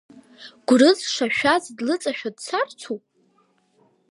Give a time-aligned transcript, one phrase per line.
[0.67, 2.97] Гәрыӡ-шашәаӡ длыҵашәа дцарцу?